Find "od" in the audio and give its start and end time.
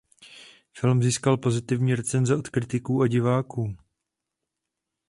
2.35-2.49